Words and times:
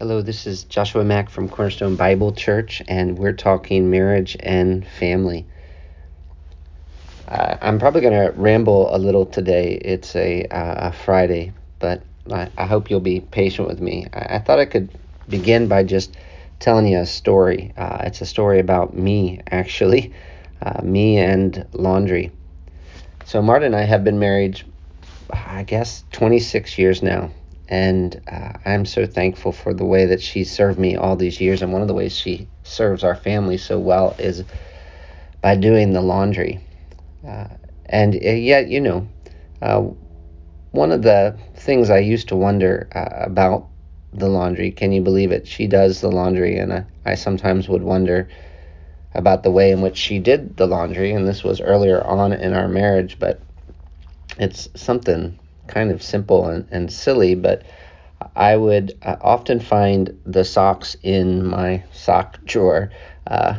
Hello, 0.00 0.22
this 0.22 0.48
is 0.48 0.64
Joshua 0.64 1.04
Mack 1.04 1.30
from 1.30 1.48
Cornerstone 1.48 1.94
Bible 1.94 2.32
Church, 2.32 2.82
and 2.88 3.16
we're 3.16 3.32
talking 3.32 3.92
marriage 3.92 4.36
and 4.40 4.84
family. 4.84 5.46
Uh, 7.28 7.56
I'm 7.60 7.78
probably 7.78 8.00
going 8.00 8.12
to 8.12 8.32
ramble 8.36 8.92
a 8.92 8.98
little 8.98 9.24
today. 9.24 9.74
It's 9.74 10.16
a, 10.16 10.46
uh, 10.46 10.88
a 10.88 10.92
Friday, 10.92 11.52
but 11.78 12.02
I, 12.28 12.50
I, 12.58 12.66
hope 12.66 12.90
you'll 12.90 12.98
be 12.98 13.20
patient 13.20 13.68
with 13.68 13.80
me. 13.80 14.08
I, 14.12 14.34
I, 14.34 14.38
thought 14.40 14.58
I 14.58 14.64
could 14.64 14.90
begin 15.28 15.68
by 15.68 15.84
just 15.84 16.16
telling 16.58 16.88
you 16.88 16.98
a 16.98 17.06
story. 17.06 17.72
Uh, 17.76 17.98
it's 18.02 18.20
a 18.20 18.26
story 18.26 18.58
about 18.58 18.96
me, 18.96 19.42
actually, 19.52 20.12
uh, 20.60 20.82
me 20.82 21.18
and 21.18 21.68
laundry. 21.72 22.32
So, 23.26 23.40
Marta 23.40 23.66
and 23.66 23.76
I 23.76 23.82
have 23.82 24.02
been 24.02 24.18
married, 24.18 24.60
I 25.30 25.62
guess, 25.62 26.02
26 26.10 26.78
years 26.78 27.00
now 27.00 27.30
and 27.68 28.20
uh, 28.30 28.52
I'm 28.64 28.84
so 28.84 29.06
thankful 29.06 29.52
for 29.52 29.72
the 29.72 29.84
way 29.84 30.06
that 30.06 30.20
she 30.20 30.44
served 30.44 30.78
me 30.78 30.96
all 30.96 31.16
these 31.16 31.40
years. 31.40 31.62
And 31.62 31.72
one 31.72 31.82
of 31.82 31.88
the 31.88 31.94
ways 31.94 32.16
she 32.16 32.48
serves 32.62 33.04
our 33.04 33.16
family 33.16 33.56
so 33.56 33.78
well 33.78 34.14
is 34.18 34.44
by 35.40 35.56
doing 35.56 35.92
the 35.92 36.02
laundry. 36.02 36.60
Uh, 37.26 37.48
and 37.86 38.14
uh, 38.14 38.30
yet, 38.30 38.68
you 38.68 38.80
know, 38.80 39.08
uh, 39.62 39.82
one 40.72 40.92
of 40.92 41.02
the 41.02 41.38
things 41.56 41.88
I 41.88 41.98
used 41.98 42.28
to 42.28 42.36
wonder 42.36 42.88
uh, 42.94 43.24
about 43.24 43.68
the 44.12 44.28
laundry, 44.28 44.70
can 44.70 44.92
you 44.92 45.00
believe 45.00 45.32
it? 45.32 45.46
She 45.46 45.66
does 45.66 46.00
the 46.00 46.10
laundry, 46.10 46.58
and 46.58 46.72
I, 46.72 46.84
I 47.04 47.14
sometimes 47.14 47.68
would 47.68 47.82
wonder 47.82 48.28
about 49.14 49.42
the 49.42 49.50
way 49.50 49.70
in 49.70 49.80
which 49.80 49.96
she 49.96 50.18
did 50.18 50.56
the 50.56 50.66
laundry. 50.66 51.12
And 51.12 51.26
this 51.26 51.42
was 51.42 51.60
earlier 51.60 52.02
on 52.04 52.32
in 52.32 52.52
our 52.52 52.68
marriage, 52.68 53.18
but 53.18 53.40
it's 54.38 54.68
something 54.74 55.38
kind 55.66 55.90
of 55.90 56.02
simple 56.02 56.46
and, 56.46 56.66
and 56.70 56.92
silly, 56.92 57.34
but 57.34 57.62
I 58.36 58.56
would 58.56 58.96
uh, 59.02 59.16
often 59.20 59.60
find 59.60 60.18
the 60.24 60.44
socks 60.44 60.96
in 61.02 61.44
my 61.46 61.84
sock 61.92 62.42
drawer 62.44 62.90
uh, 63.26 63.58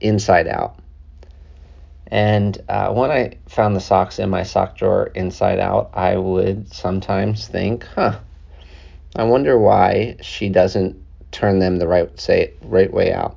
inside 0.00 0.48
out. 0.48 0.78
And 2.08 2.56
uh, 2.68 2.92
when 2.92 3.10
I 3.10 3.38
found 3.48 3.74
the 3.74 3.80
socks 3.80 4.18
in 4.18 4.30
my 4.30 4.42
sock 4.42 4.76
drawer 4.76 5.06
inside 5.14 5.58
out, 5.58 5.90
I 5.94 6.16
would 6.16 6.72
sometimes 6.72 7.48
think, 7.48 7.84
huh, 7.94 8.18
I 9.16 9.24
wonder 9.24 9.58
why 9.58 10.16
she 10.20 10.48
doesn't 10.48 10.96
turn 11.32 11.58
them 11.58 11.78
the 11.78 11.88
right, 11.88 12.20
say, 12.20 12.52
right 12.62 12.92
way 12.92 13.12
out. 13.12 13.36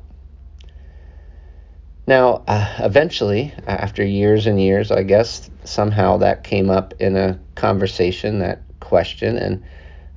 Now, 2.07 2.43
uh, 2.47 2.73
eventually, 2.79 3.53
after 3.67 4.03
years 4.03 4.47
and 4.47 4.61
years, 4.61 4.91
I 4.91 5.03
guess 5.03 5.49
somehow 5.65 6.15
that 6.17 6.45
came 6.45 6.69
up 6.69 6.93
in 6.99 7.17
a 7.17 7.37
conversation, 7.55 8.39
that 8.39 8.61
question, 8.79 9.37
and 9.37 9.63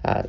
uh, 0.05 0.23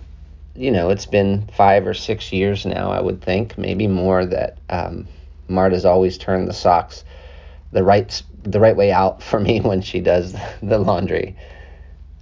you 0.56 0.72
know, 0.72 0.90
it's 0.90 1.06
been 1.06 1.48
five 1.56 1.86
or 1.86 1.94
six 1.94 2.34
years 2.34 2.66
now, 2.66 2.92
I 2.92 3.00
would 3.00 3.22
think, 3.22 3.58
maybe 3.60 3.88
more, 3.88 4.26
that 4.26 4.58
um, 4.70 5.08
Marta's 5.48 5.86
always 5.86 6.18
turned 6.18 6.48
the 6.48 6.54
socks 6.54 7.06
the 7.72 7.84
right 7.84 8.22
the 8.44 8.60
right 8.60 8.76
way 8.76 8.92
out 8.92 9.22
for 9.30 9.40
me 9.40 9.62
when 9.62 9.82
she 9.82 10.00
does 10.00 10.36
the 10.64 10.80
laundry. 10.80 11.36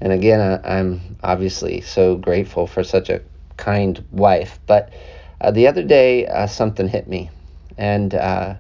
And 0.02 0.12
again, 0.14 0.60
I, 0.64 0.80
am 0.80 1.18
obviously 1.24 1.82
so 1.82 2.16
grateful 2.16 2.68
for 2.68 2.84
such 2.84 3.10
a 3.10 3.22
kind 3.58 4.04
wife. 4.12 4.60
But 4.68 4.94
uh, 5.42 5.52
the 5.52 5.68
other 5.68 5.84
day, 5.84 6.28
uh, 6.28 6.48
something 6.48 6.88
hit 6.88 7.08
me, 7.08 7.30
and 7.78 8.14
uh, 8.14 8.56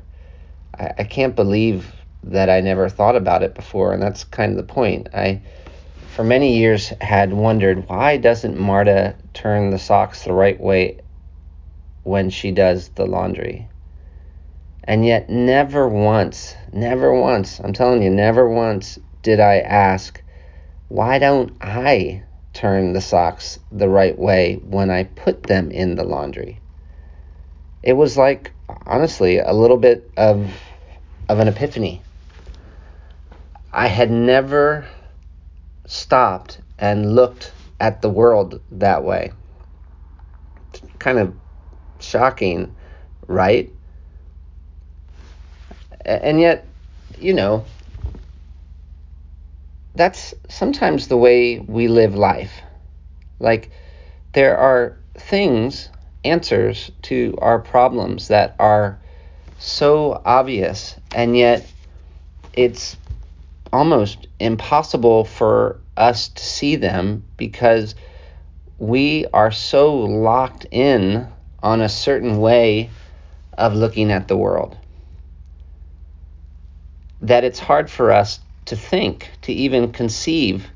I, 0.78 0.92
I 1.00 1.04
can't 1.04 1.36
believe 1.36 1.92
that 2.24 2.50
I 2.50 2.62
never 2.62 2.90
thought 2.90 3.16
about 3.16 3.44
it 3.44 3.56
before, 3.56 3.94
and 3.94 4.02
that's 4.02 4.24
kind 4.24 4.52
of 4.52 4.58
the 4.58 4.74
point. 4.74 5.08
I, 5.14 5.42
for 6.16 6.24
many 6.24 6.58
years, 6.58 6.90
had 7.02 7.34
wondered 7.34 7.88
why 7.88 8.18
doesn't 8.18 8.60
Marta 8.60 9.16
turn 9.34 9.70
the 9.70 9.80
socks 9.80 10.24
the 10.24 10.34
right 10.34 10.60
way 10.60 11.00
when 12.04 12.30
she 12.30 12.52
does 12.52 12.90
the 12.90 13.06
laundry? 13.06 13.70
And 14.84 15.06
yet, 15.06 15.30
never 15.30 15.88
once, 15.88 16.56
never 16.74 17.14
once, 17.14 17.60
I'm 17.60 17.74
telling 17.74 18.02
you, 18.02 18.10
never 18.10 18.50
once 18.50 19.00
did 19.22 19.40
I 19.40 19.60
ask, 19.60 20.22
why 20.88 21.20
don't 21.20 21.56
I 21.62 22.24
turn 22.54 22.94
the 22.94 23.02
socks 23.02 23.60
the 23.72 23.88
right 23.88 24.18
way 24.18 24.56
when 24.64 24.90
I 24.90 25.04
put 25.04 25.44
them 25.44 25.72
in 25.72 25.96
the 25.96 26.04
laundry? 26.04 26.60
It 27.82 27.94
was 27.94 28.18
like, 28.18 28.52
honestly, 28.86 29.40
a 29.40 29.54
little 29.54 29.78
bit 29.78 30.12
of 30.18 30.52
of 31.30 31.40
an 31.40 31.48
epiphany. 31.48 32.02
I 33.72 33.88
had 33.88 34.10
never 34.10 34.88
stopped 35.86 36.60
and 36.80 37.16
looked 37.16 37.52
at 37.80 38.02
the 38.02 38.10
world 38.10 38.62
that 38.72 39.04
way. 39.04 39.32
Kind 40.98 41.20
of 41.20 41.36
shocking, 42.00 42.76
right? 43.28 43.72
And 46.04 46.40
yet, 46.40 46.66
you 47.20 47.34
know, 47.34 47.66
that's 49.96 50.34
sometimes 50.48 51.08
the 51.08 51.18
way 51.18 51.60
we 51.60 51.88
live 51.88 52.16
life. 52.16 52.62
Like, 53.40 53.72
there 54.34 54.58
are 54.58 54.98
things, 55.16 55.90
answers 56.24 56.92
to 57.04 57.38
our 57.42 57.60
problems 57.60 58.28
that 58.28 58.56
are 58.60 59.00
so 59.58 60.22
obvious, 60.26 60.96
and 61.14 61.38
yet 61.38 61.70
it's 62.54 62.98
almost 63.72 64.28
impossible 64.40 65.26
for 65.26 65.80
us 65.98 66.30
to 66.30 66.44
see 66.44 66.76
them 66.76 67.24
because 67.38 67.96
we 68.78 69.26
are 69.34 69.52
so 69.52 69.96
locked 69.96 70.66
in 70.72 71.28
on 71.62 71.82
a 71.82 71.90
certain 71.90 72.38
way 72.38 72.90
of 73.58 73.76
looking 73.76 74.12
at 74.12 74.28
the 74.28 74.38
world 74.38 74.78
that 77.22 77.44
it's 77.44 77.60
hard 77.60 77.90
for 77.90 78.12
us 78.12 78.40
to 78.66 78.76
think, 78.76 79.30
to 79.42 79.52
even 79.52 79.92
conceive 79.92 80.68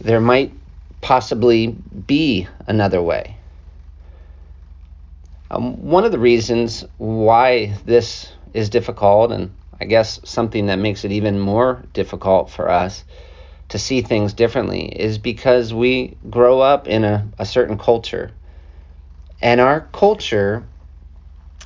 there 0.00 0.20
might 0.20 0.52
possibly 1.00 1.68
be 2.06 2.46
another 2.66 3.02
way. 3.02 3.36
Um, 5.54 5.88
one 5.88 6.04
of 6.04 6.10
the 6.10 6.18
reasons 6.18 6.84
why 6.98 7.76
this 7.84 8.32
is 8.54 8.68
difficult, 8.68 9.30
and 9.30 9.54
I 9.80 9.84
guess 9.84 10.18
something 10.24 10.66
that 10.66 10.80
makes 10.80 11.04
it 11.04 11.12
even 11.12 11.38
more 11.38 11.84
difficult 11.92 12.50
for 12.50 12.68
us 12.68 13.04
to 13.68 13.78
see 13.78 14.02
things 14.02 14.32
differently, 14.32 14.86
is 14.86 15.16
because 15.16 15.72
we 15.72 16.16
grow 16.28 16.60
up 16.60 16.88
in 16.88 17.04
a, 17.04 17.28
a 17.38 17.46
certain 17.46 17.78
culture. 17.78 18.32
And 19.40 19.60
our 19.60 19.82
culture 19.92 20.64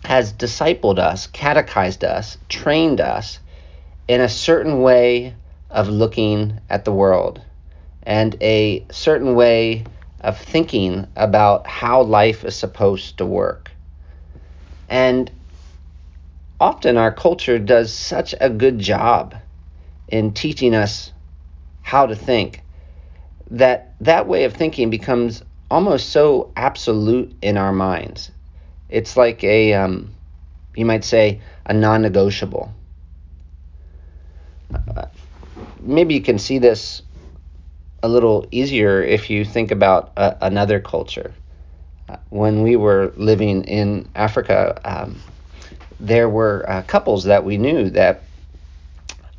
has 0.05 0.35
discipled 0.35 0.99
us, 0.99 1.27
catechized 1.27 2.05
us, 2.05 2.37
trained 2.51 3.01
us 3.01 3.41
in 4.07 4.21
a 4.21 4.29
certain 4.29 4.83
way 4.83 5.35
of 5.71 5.89
looking 5.89 6.61
at 6.69 6.85
the 6.85 6.93
world 6.93 7.41
and 8.03 8.37
a 8.43 8.85
certain 8.91 9.35
way 9.35 9.85
of 10.21 10.39
thinking 10.39 11.07
about 11.17 11.67
how 11.67 12.03
life 12.03 12.45
is 12.45 12.55
supposed 12.55 13.17
to 13.17 13.25
work. 13.25 13.71
And 14.89 15.31
often 16.61 16.97
our 16.97 17.13
culture 17.13 17.59
does 17.59 17.93
such 17.93 18.35
a 18.41 18.51
good 18.51 18.79
job 18.79 19.35
in 20.09 20.33
teaching 20.33 20.75
us 20.75 21.13
how 21.83 22.07
to 22.07 22.17
think 22.17 22.63
that 23.51 23.95
that 24.01 24.27
way 24.27 24.45
of 24.45 24.55
thinking 24.55 24.91
becomes 24.91 25.43
almost 25.71 26.11
so 26.11 26.51
absolute 26.57 27.37
in 27.43 27.57
our 27.57 27.73
minds. 27.73 28.31
It's 28.89 29.17
like 29.17 29.45
a, 29.45 29.75
um, 29.75 30.15
you 30.75 30.85
might 30.85 31.05
say, 31.05 31.41
a 31.67 31.75
non 31.75 32.03
negotiable. 32.03 32.73
Uh, 34.73 35.07
maybe 35.81 36.15
you 36.15 36.23
can 36.23 36.39
see 36.39 36.59
this 36.59 37.03
a 38.03 38.09
little 38.09 38.47
easier 38.51 39.03
if 39.03 39.29
you 39.29 39.45
think 39.45 39.71
about 39.71 40.13
uh, 40.17 40.35
another 40.41 40.81
culture 40.81 41.35
when 42.31 42.63
we 42.63 42.77
were 42.77 43.13
living 43.17 43.65
in 43.65 44.09
Africa, 44.15 44.81
um, 44.85 45.21
there 46.01 46.29
were 46.29 46.65
uh, 46.69 46.83
couples 46.83 47.25
that 47.25 47.45
we 47.45 47.59
knew 47.59 47.91
that 47.91 48.23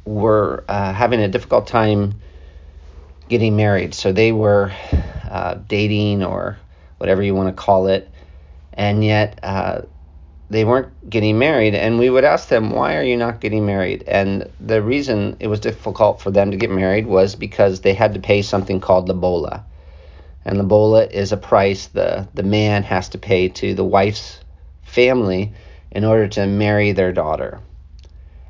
were 0.05 0.63
uh, 0.67 0.93
having 0.93 1.21
a 1.21 1.27
difficult 1.27 1.67
time 1.67 2.15
getting 3.27 3.55
married. 3.55 3.93
So 3.93 4.11
they 4.11 4.31
were 4.31 4.71
uh, 5.29 5.55
dating 5.67 6.23
or 6.23 6.57
whatever 6.97 7.21
you 7.21 7.35
want 7.35 7.55
to 7.55 7.61
call 7.61 7.87
it, 7.87 8.11
and 8.73 9.03
yet 9.03 9.39
uh, 9.43 9.81
they 10.49 10.65
weren't 10.65 11.09
getting 11.09 11.37
married. 11.37 11.75
And 11.75 11.99
we 11.99 12.09
would 12.09 12.23
ask 12.23 12.49
them, 12.49 12.71
Why 12.71 12.97
are 12.97 13.03
you 13.03 13.15
not 13.15 13.39
getting 13.39 13.65
married? 13.65 14.03
And 14.07 14.49
the 14.59 14.81
reason 14.81 15.37
it 15.39 15.47
was 15.47 15.59
difficult 15.59 16.21
for 16.21 16.31
them 16.31 16.51
to 16.51 16.57
get 16.57 16.71
married 16.71 17.07
was 17.07 17.35
because 17.35 17.81
they 17.81 17.93
had 17.93 18.15
to 18.15 18.19
pay 18.19 18.41
something 18.41 18.81
called 18.81 19.07
lobola 19.07 19.65
and 20.45 20.57
lobola 20.57 21.05
is 21.05 21.31
a 21.31 21.37
price 21.37 21.87
the, 21.87 22.27
the 22.33 22.43
man 22.43 22.83
has 22.83 23.09
to 23.09 23.17
pay 23.17 23.49
to 23.49 23.73
the 23.73 23.83
wife's 23.83 24.39
family 24.83 25.53
in 25.91 26.05
order 26.05 26.27
to 26.27 26.45
marry 26.47 26.91
their 26.91 27.11
daughter. 27.11 27.59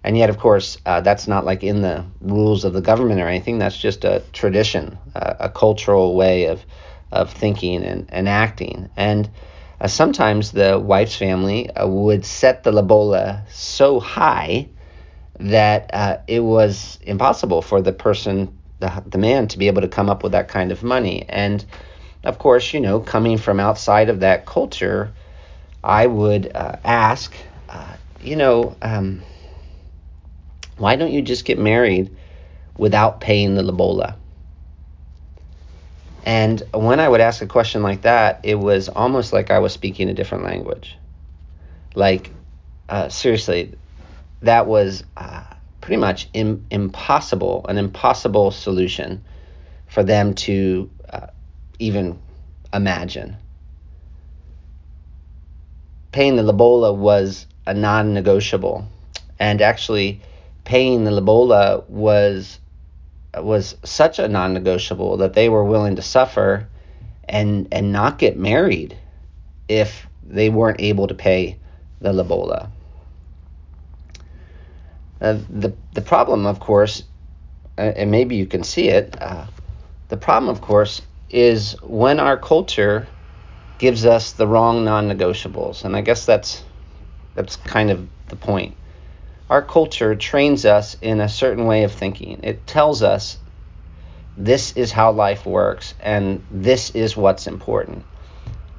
And 0.03 0.17
yet, 0.17 0.29
of 0.29 0.37
course, 0.39 0.77
uh, 0.85 1.01
that's 1.01 1.27
not 1.27 1.45
like 1.45 1.63
in 1.63 1.81
the 1.81 2.05
rules 2.21 2.63
of 2.63 2.73
the 2.73 2.81
government 2.81 3.19
or 3.19 3.27
anything. 3.27 3.59
That's 3.59 3.77
just 3.77 4.05
a 4.05 4.23
tradition, 4.31 4.97
uh, 5.15 5.33
a 5.39 5.49
cultural 5.49 6.15
way 6.15 6.45
of, 6.45 6.65
of 7.11 7.31
thinking 7.31 7.83
and, 7.83 8.05
and 8.09 8.29
acting. 8.29 8.89
And 8.95 9.29
uh, 9.81 9.87
sometimes 9.87 10.51
the 10.51 10.79
wife's 10.79 11.15
family 11.15 11.69
uh, 11.71 11.87
would 11.87 12.25
set 12.25 12.63
the 12.63 12.71
lobola 12.71 13.43
so 13.49 13.99
high 13.99 14.69
that 15.39 15.89
uh, 15.93 16.17
it 16.27 16.41
was 16.41 16.99
impossible 17.01 17.61
for 17.61 17.81
the 17.81 17.93
person, 17.93 18.58
the, 18.79 19.03
the 19.05 19.17
man, 19.17 19.47
to 19.49 19.57
be 19.57 19.67
able 19.67 19.81
to 19.81 19.87
come 19.87 20.09
up 20.09 20.23
with 20.23 20.31
that 20.31 20.47
kind 20.47 20.71
of 20.71 20.83
money. 20.83 21.25
And 21.29 21.63
of 22.23 22.39
course, 22.39 22.73
you 22.73 22.79
know, 22.79 22.99
coming 22.99 23.37
from 23.37 23.59
outside 23.59 24.09
of 24.09 24.21
that 24.21 24.45
culture, 24.45 25.13
I 25.83 26.07
would 26.07 26.51
uh, 26.53 26.75
ask, 26.83 27.33
uh, 27.69 27.95
you 28.21 28.35
know, 28.35 28.75
um, 28.81 29.21
why 30.77 30.95
don't 30.95 31.11
you 31.11 31.21
just 31.21 31.45
get 31.45 31.59
married 31.59 32.15
without 32.77 33.21
paying 33.21 33.55
the 33.55 33.63
lobola? 33.63 34.15
And 36.25 36.61
when 36.73 36.99
I 36.99 37.07
would 37.07 37.21
ask 37.21 37.41
a 37.41 37.47
question 37.47 37.81
like 37.81 38.01
that, 38.01 38.41
it 38.43 38.55
was 38.55 38.89
almost 38.89 39.33
like 39.33 39.51
I 39.51 39.59
was 39.59 39.73
speaking 39.73 40.09
a 40.09 40.13
different 40.13 40.43
language. 40.43 40.97
Like, 41.95 42.31
uh, 42.87 43.09
seriously, 43.09 43.75
that 44.41 44.67
was 44.67 45.03
uh, 45.17 45.43
pretty 45.89 45.99
much 45.99 46.29
Im- 46.33 46.63
impossible, 46.69 47.65
an 47.67 47.79
impossible 47.79 48.51
solution 48.51 49.23
for 49.87 50.03
them 50.03 50.35
to 50.35 50.87
uh, 51.11 51.25
even 51.79 52.19
imagine. 52.71 53.35
Paying 56.11 56.35
the 56.35 56.43
lobola 56.43 56.93
was 56.93 57.47
a 57.65 57.73
non 57.73 58.13
negotiable. 58.13 58.85
And 59.39 59.63
actually, 59.63 60.21
paying 60.63 61.05
the 61.05 61.11
lobola 61.11 61.83
was 61.87 62.59
was 63.35 63.75
such 63.83 64.19
a 64.19 64.27
non-negotiable 64.27 65.17
that 65.17 65.33
they 65.33 65.49
were 65.49 65.63
willing 65.63 65.95
to 65.95 66.03
suffer 66.03 66.67
and 67.27 67.67
and 67.71 67.91
not 67.91 68.19
get 68.19 68.37
married 68.37 68.95
if 69.67 70.05
they 70.23 70.49
weren't 70.49 70.81
able 70.81 71.07
to 71.07 71.15
pay 71.15 71.57
the 71.99 72.13
lobola. 72.13 72.69
Uh, 75.21 75.37
the 75.49 75.73
the 75.93 76.01
problem, 76.01 76.45
of 76.45 76.59
course, 76.59 77.03
uh, 77.77 77.81
and 77.81 78.11
maybe 78.11 78.35
you 78.35 78.45
can 78.45 78.63
see 78.63 78.89
it. 78.89 79.21
Uh, 79.21 79.45
the 80.07 80.17
problem, 80.17 80.49
of 80.49 80.61
course, 80.61 81.01
is 81.29 81.75
when 81.83 82.19
our 82.19 82.37
culture 82.37 83.07
gives 83.77 84.05
us 84.05 84.33
the 84.33 84.47
wrong 84.47 84.85
non-negotiables, 84.85 85.83
and 85.83 85.95
I 85.95 86.01
guess 86.01 86.25
that's 86.25 86.63
that's 87.35 87.55
kind 87.57 87.91
of 87.91 88.07
the 88.27 88.35
point 88.35 88.75
our 89.49 89.63
culture 89.63 90.15
trains 90.15 90.65
us 90.65 90.95
in 91.01 91.21
a 91.21 91.29
certain 91.29 91.65
way 91.65 91.83
of 91.83 91.91
thinking. 91.91 92.39
It 92.43 92.67
tells 92.67 93.01
us 93.01 93.37
this 94.37 94.73
is 94.73 94.91
how 94.91 95.11
life 95.11 95.45
works 95.45 95.95
and 95.99 96.45
this 96.51 96.91
is 96.91 97.17
what's 97.17 97.47
important. 97.47 98.05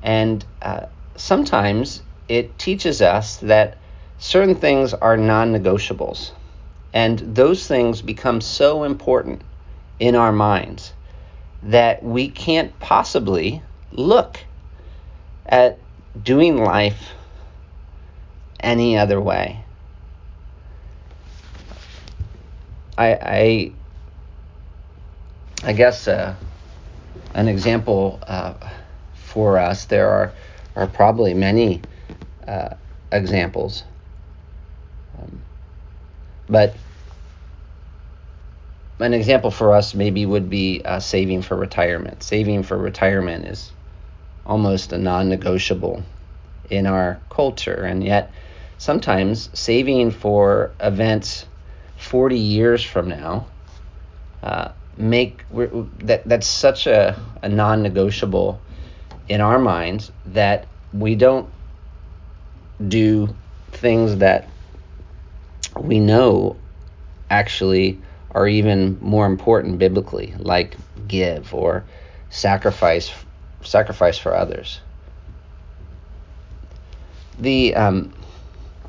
And 0.03 0.45
uh, 0.63 0.87
sometimes 1.17 2.03
it 2.29 2.59
teaches 2.59 3.03
us 3.03 3.39
that 3.39 3.79
certain 4.21 4.55
things 4.55 4.95
are 4.95 5.17
non 5.17 5.53
negotiables. 5.53 6.31
And 6.93 7.19
those 7.35 7.67
things 7.67 8.03
become 8.03 8.41
so 8.41 8.85
important 8.85 9.43
in 9.99 10.15
our 10.15 10.33
minds 10.33 10.93
that 11.63 12.03
we 12.03 12.29
can't 12.29 12.79
possibly 12.79 13.63
look 13.93 14.39
at 15.47 15.79
doing 16.23 16.57
life 16.57 17.11
any 18.61 18.97
other 18.97 19.21
way. 19.21 19.65
I 22.97 23.13
I, 23.13 23.73
I 25.65 25.73
guess 25.73 26.09
uh, 26.09 26.35
an 27.35 27.49
example 27.49 28.21
uh, 28.27 28.55
for 29.15 29.59
us 29.59 29.85
there 29.87 30.09
are 30.09 30.33
are 30.77 30.87
probably 30.87 31.35
many 31.35 31.83
uh, 32.47 32.75
examples, 33.13 33.85
um, 35.21 35.41
but 36.49 36.75
an 38.99 39.15
example 39.15 39.51
for 39.51 39.75
us 39.75 39.95
maybe 39.95 40.27
would 40.27 40.51
be 40.51 40.83
uh, 40.85 41.01
saving 41.01 41.43
for 41.43 41.57
retirement. 41.57 42.23
Saving 42.23 42.63
for 42.63 42.77
retirement 42.77 43.47
is 43.47 43.73
almost 44.45 44.93
a 44.93 44.99
non-negotiable 44.99 46.03
in 46.69 46.87
our 46.87 47.21
culture, 47.31 47.85
and 47.85 48.05
yet 48.05 48.33
sometimes 48.79 49.51
saving 49.59 50.11
for 50.11 50.73
events 50.81 51.47
40 51.97 52.39
years 52.39 52.83
from 52.83 53.09
now 53.09 53.47
uh, 54.43 54.71
make 54.97 55.45
that 55.51 56.27
that's 56.27 56.47
such 56.47 56.87
a, 56.87 57.19
a 57.43 57.49
non-negotiable 57.49 58.61
in 59.29 59.41
our 59.41 59.59
minds 59.59 60.11
that 60.27 60.67
we 60.93 61.15
don't 61.15 61.49
do 62.89 63.35
things 63.73 64.17
that 64.17 64.50
we 65.79 66.01
know 66.01 66.57
actually 67.31 68.01
are 68.33 68.47
even 68.47 68.99
more 69.01 69.27
important 69.27 69.79
biblically 69.79 70.35
like 70.39 70.77
give 71.09 71.53
or 71.55 71.85
sacrifice 72.31 73.13
sacrifice 73.63 74.19
for 74.19 74.35
others 74.35 74.81
the 77.39 77.75
um, 77.75 78.13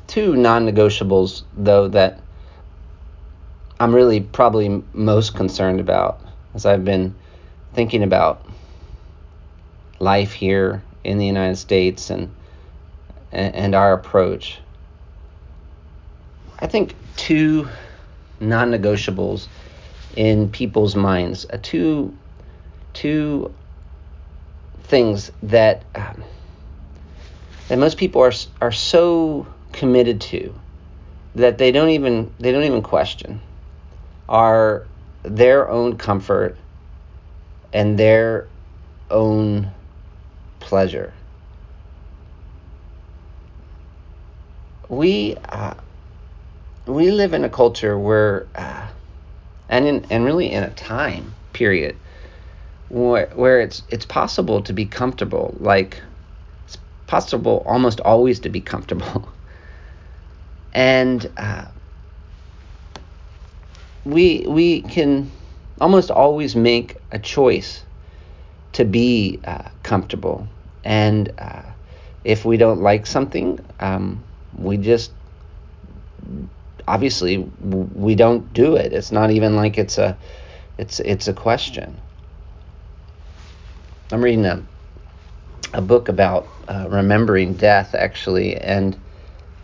two 0.06 0.36
non-negotiables 0.36 1.42
though 1.56 1.88
that 1.88 2.20
I'm 3.80 3.94
really 3.94 4.20
probably 4.20 4.82
most 4.92 5.34
concerned 5.34 5.80
about 5.80 6.20
as 6.54 6.66
I've 6.66 6.84
been 6.84 7.14
thinking 7.74 8.02
about 8.02 8.46
life 9.98 10.32
here 10.32 10.82
in 11.02 11.18
the 11.18 11.26
United 11.26 11.56
States 11.56 12.10
and 12.10 12.32
and 13.32 13.74
our 13.74 13.94
approach. 13.94 14.60
I 16.62 16.68
think 16.68 16.94
two 17.16 17.68
non-negotiables 18.38 19.48
in 20.14 20.48
people's 20.48 20.94
minds, 20.94 21.44
uh, 21.52 21.58
two 21.60 22.16
two 22.92 23.52
things 24.84 25.32
that 25.42 25.82
um, 25.96 26.22
that 27.66 27.78
most 27.78 27.98
people 27.98 28.22
are 28.22 28.32
are 28.60 28.70
so 28.70 29.44
committed 29.72 30.20
to 30.20 30.54
that 31.34 31.58
they 31.58 31.72
don't 31.72 31.90
even 31.90 32.32
they 32.38 32.52
don't 32.52 32.62
even 32.62 32.80
question 32.82 33.40
are 34.28 34.86
their 35.24 35.68
own 35.68 35.96
comfort 35.96 36.56
and 37.72 37.98
their 37.98 38.46
own 39.10 39.68
pleasure. 40.60 41.12
We 44.88 45.36
uh, 45.48 45.74
we 46.86 47.10
live 47.10 47.32
in 47.34 47.44
a 47.44 47.48
culture 47.48 47.98
where, 47.98 48.46
uh, 48.54 48.88
and 49.68 49.86
in, 49.86 50.06
and 50.10 50.24
really 50.24 50.50
in 50.50 50.62
a 50.62 50.70
time 50.70 51.32
period 51.52 51.96
where, 52.88 53.26
where 53.34 53.60
it's 53.60 53.82
it's 53.88 54.04
possible 54.04 54.62
to 54.62 54.72
be 54.72 54.84
comfortable, 54.84 55.54
like 55.60 56.02
it's 56.66 56.78
possible 57.06 57.62
almost 57.66 58.00
always 58.00 58.40
to 58.40 58.48
be 58.48 58.60
comfortable, 58.60 59.28
and 60.74 61.30
uh, 61.36 61.66
we 64.04 64.44
we 64.48 64.82
can 64.82 65.30
almost 65.80 66.10
always 66.10 66.54
make 66.54 66.96
a 67.12 67.18
choice 67.18 67.84
to 68.72 68.84
be 68.84 69.40
uh, 69.44 69.68
comfortable, 69.82 70.46
and 70.84 71.32
uh, 71.38 71.62
if 72.24 72.44
we 72.44 72.56
don't 72.56 72.82
like 72.82 73.06
something, 73.06 73.58
um, 73.80 74.22
we 74.58 74.76
just 74.76 75.12
obviously 76.88 77.38
we 77.60 78.14
don't 78.14 78.52
do 78.52 78.76
it. 78.76 78.92
It's 78.92 79.12
not 79.12 79.30
even 79.30 79.56
like 79.56 79.78
it's 79.78 79.98
a 79.98 80.16
it's 80.78 81.00
it's 81.00 81.28
a 81.28 81.32
question. 81.32 82.00
I'm 84.10 84.22
reading 84.22 84.44
a 84.46 84.62
a 85.74 85.80
book 85.80 86.08
about 86.08 86.46
uh, 86.68 86.86
remembering 86.88 87.54
death 87.54 87.94
actually, 87.94 88.56
and 88.56 88.96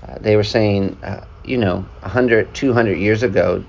uh, 0.07 0.19
they 0.21 0.37
were 0.37 0.45
saying, 0.45 0.99
uh, 1.03 1.25
you 1.45 1.59
know, 1.59 1.87
100, 2.01 2.55
200 2.55 2.99
years 2.99 3.23
ago, 3.23 3.65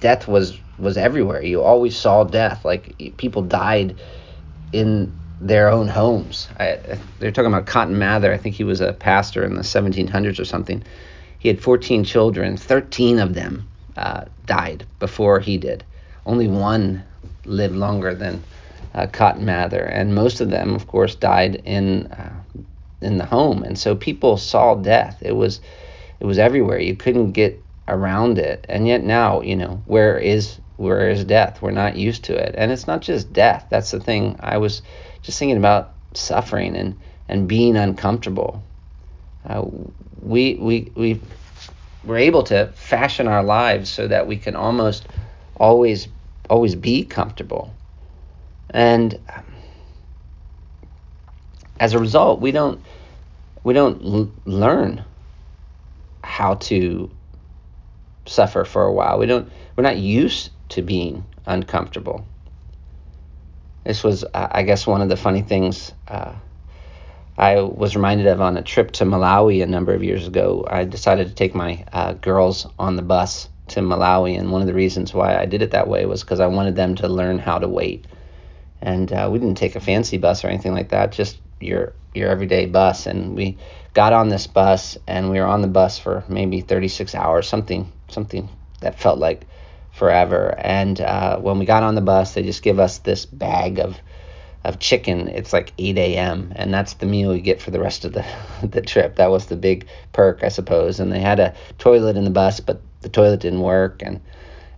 death 0.00 0.28
was 0.28 0.58
was 0.78 0.96
everywhere. 0.96 1.42
You 1.42 1.62
always 1.62 1.96
saw 1.96 2.24
death. 2.24 2.64
Like 2.64 3.14
people 3.16 3.42
died 3.42 3.98
in 4.72 5.12
their 5.40 5.68
own 5.68 5.88
homes. 5.88 6.48
I, 6.58 6.98
they're 7.18 7.32
talking 7.32 7.52
about 7.52 7.66
Cotton 7.66 7.98
Mather. 7.98 8.32
I 8.32 8.38
think 8.38 8.54
he 8.54 8.64
was 8.64 8.80
a 8.80 8.92
pastor 8.92 9.44
in 9.44 9.54
the 9.54 9.62
1700s 9.62 10.38
or 10.38 10.44
something. 10.44 10.82
He 11.38 11.48
had 11.48 11.62
14 11.62 12.04
children. 12.04 12.56
13 12.56 13.18
of 13.18 13.34
them 13.34 13.68
uh, 13.96 14.24
died 14.46 14.86
before 14.98 15.40
he 15.40 15.58
did. 15.58 15.84
Only 16.26 16.48
one 16.48 17.04
lived 17.44 17.76
longer 17.76 18.14
than 18.14 18.42
uh, 18.94 19.06
Cotton 19.06 19.44
Mather, 19.44 19.82
and 19.82 20.14
most 20.14 20.40
of 20.40 20.50
them, 20.50 20.74
of 20.74 20.86
course, 20.86 21.14
died 21.14 21.62
in 21.64 22.06
uh, 22.06 22.42
in 23.00 23.18
the 23.18 23.24
home. 23.24 23.62
And 23.62 23.78
so 23.78 23.94
people 23.94 24.36
saw 24.36 24.74
death. 24.74 25.18
It 25.20 25.36
was 25.36 25.60
it 26.20 26.26
was 26.26 26.38
everywhere. 26.38 26.80
You 26.80 26.96
couldn't 26.96 27.32
get 27.32 27.62
around 27.86 28.38
it. 28.38 28.66
And 28.68 28.86
yet 28.86 29.02
now, 29.02 29.40
you 29.40 29.56
know, 29.56 29.82
where 29.86 30.18
is 30.18 30.58
whereas 30.76 31.24
death, 31.24 31.60
we're 31.60 31.70
not 31.70 31.96
used 31.96 32.24
to 32.24 32.36
it. 32.36 32.54
And 32.56 32.70
it's 32.70 32.86
not 32.86 33.02
just 33.02 33.32
death. 33.32 33.66
That's 33.68 33.90
the 33.90 34.00
thing. 34.00 34.36
I 34.40 34.58
was 34.58 34.82
just 35.22 35.38
thinking 35.38 35.56
about 35.56 35.94
suffering 36.14 36.76
and, 36.76 36.98
and 37.28 37.48
being 37.48 37.76
uncomfortable. 37.76 38.62
Uh, 39.44 39.64
we, 40.20 40.54
we, 40.56 40.92
we, 40.94 41.20
we're 42.04 42.18
able 42.18 42.42
to 42.44 42.66
fashion 42.74 43.28
our 43.28 43.42
lives 43.42 43.90
so 43.90 44.06
that 44.08 44.26
we 44.26 44.36
can 44.36 44.56
almost 44.56 45.06
always, 45.56 46.08
always 46.50 46.74
be 46.74 47.04
comfortable. 47.04 47.72
And 48.70 49.18
um, 49.34 49.44
as 51.80 51.94
a 51.94 51.98
result, 51.98 52.40
we 52.40 52.52
don't, 52.52 52.84
we 53.64 53.74
don't 53.74 54.02
l- 54.04 54.32
learn 54.44 55.04
how 56.22 56.54
to 56.54 57.10
suffer 58.26 58.64
for 58.64 58.84
a 58.84 58.92
while. 58.92 59.18
We 59.18 59.26
don't 59.26 59.50
we're 59.76 59.82
not 59.82 59.96
used 59.96 60.50
to 60.70 60.82
being 60.82 61.24
uncomfortable. 61.46 62.24
This 63.84 64.04
was, 64.04 64.24
I 64.34 64.64
guess, 64.64 64.86
one 64.86 65.00
of 65.00 65.08
the 65.08 65.16
funny 65.16 65.40
things 65.40 65.92
uh, 66.08 66.34
I 67.38 67.60
was 67.60 67.94
reminded 67.94 68.26
of 68.26 68.40
on 68.40 68.56
a 68.56 68.62
trip 68.62 68.90
to 68.92 69.04
Malawi 69.04 69.62
a 69.62 69.66
number 69.66 69.94
of 69.94 70.02
years 70.02 70.26
ago. 70.26 70.66
I 70.68 70.82
decided 70.82 71.28
to 71.28 71.34
take 71.34 71.54
my 71.54 71.84
uh, 71.92 72.14
girls 72.14 72.66
on 72.80 72.96
the 72.96 73.02
bus 73.02 73.48
to 73.68 73.80
Malawi, 73.80 74.36
and 74.36 74.50
one 74.50 74.60
of 74.60 74.66
the 74.66 74.74
reasons 74.74 75.14
why 75.14 75.36
I 75.36 75.46
did 75.46 75.62
it 75.62 75.70
that 75.70 75.86
way 75.86 76.04
was 76.04 76.22
because 76.22 76.40
I 76.40 76.48
wanted 76.48 76.74
them 76.74 76.96
to 76.96 77.06
learn 77.06 77.38
how 77.38 77.60
to 77.60 77.68
wait. 77.68 78.06
And 78.82 79.12
uh, 79.12 79.28
we 79.30 79.38
didn't 79.38 79.56
take 79.56 79.76
a 79.76 79.80
fancy 79.80 80.18
bus 80.18 80.44
or 80.44 80.48
anything 80.48 80.74
like 80.74 80.88
that, 80.88 81.12
just 81.12 81.38
your 81.60 81.92
your 82.12 82.28
everyday 82.28 82.66
bus. 82.66 83.06
And 83.06 83.36
we 83.36 83.56
got 83.94 84.12
on 84.12 84.30
this 84.30 84.48
bus, 84.48 84.98
and 85.06 85.30
we 85.30 85.38
were 85.38 85.46
on 85.46 85.62
the 85.62 85.68
bus 85.68 85.96
for 85.96 86.24
maybe 86.28 86.60
36 86.60 87.14
hours, 87.14 87.46
something 87.46 87.92
something 88.08 88.48
that 88.80 88.98
felt 88.98 89.20
like 89.20 89.46
forever. 89.92 90.56
And 90.58 91.00
uh, 91.00 91.38
when 91.38 91.60
we 91.60 91.66
got 91.66 91.84
on 91.84 91.94
the 91.94 92.00
bus, 92.00 92.34
they 92.34 92.42
just 92.42 92.64
give 92.64 92.80
us 92.80 92.98
this 92.98 93.26
bag 93.26 93.78
of 93.78 93.96
of 94.64 94.78
chicken. 94.78 95.28
It's 95.28 95.52
like 95.52 95.72
8 95.78 95.96
a.m. 95.98 96.52
and 96.56 96.72
that's 96.72 96.94
the 96.94 97.06
meal 97.06 97.34
you 97.34 97.40
get 97.40 97.62
for 97.62 97.70
the 97.70 97.80
rest 97.80 98.04
of 98.04 98.12
the 98.12 98.24
the 98.62 98.80
trip. 98.80 99.16
That 99.16 99.30
was 99.30 99.46
the 99.46 99.56
big 99.56 99.86
perk, 100.12 100.42
I 100.42 100.48
suppose. 100.48 101.00
And 101.00 101.12
they 101.12 101.20
had 101.20 101.40
a 101.40 101.54
toilet 101.78 102.16
in 102.16 102.24
the 102.24 102.30
bus, 102.30 102.60
but 102.60 102.80
the 103.00 103.08
toilet 103.08 103.40
didn't 103.40 103.60
work, 103.60 104.02
and 104.04 104.20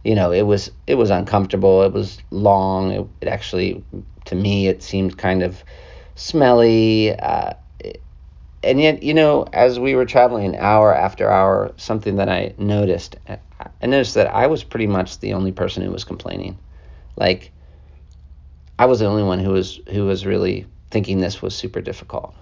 you 0.05 0.15
know 0.15 0.33
it 0.33 0.43
was 0.43 0.71
it 0.87 0.97
was 0.97 1.11
uncomfortable. 1.11 1.83
It 1.83 1.93
was 1.93 2.19
long. 2.31 2.93
It, 2.93 3.07
it 3.23 3.29
actually, 3.29 3.83
to 4.27 4.35
me, 4.35 4.69
it 4.69 4.83
seemed 4.83 5.19
kind 5.19 5.43
of 5.43 5.63
smelly. 6.15 7.15
Uh, 7.19 7.55
and 8.63 8.79
yet, 8.79 9.03
you 9.03 9.15
know, 9.15 9.47
as 9.53 9.79
we 9.79 9.95
were 9.95 10.05
traveling 10.05 10.57
hour 10.59 10.95
after 10.95 11.31
hour, 11.31 11.73
something 11.79 12.17
that 12.17 12.29
I 12.29 12.55
noticed, 12.59 13.17
I 13.27 13.87
noticed 13.87 14.15
that 14.15 14.27
I 14.27 14.47
was 14.49 14.63
pretty 14.65 14.87
much 14.87 15.19
the 15.21 15.33
only 15.33 15.51
person 15.51 15.83
who 15.83 15.91
was 15.91 16.05
complaining. 16.05 16.59
Like, 17.17 17.53
I 18.81 18.87
was 18.87 19.01
the 19.01 19.05
only 19.05 19.23
one 19.23 19.41
who 19.41 19.51
was 19.51 19.79
who 19.91 20.07
was 20.07 20.25
really 20.25 20.65
thinking 20.91 21.21
this 21.21 21.43
was 21.43 21.55
super 21.55 21.83
difficult. 21.83 22.35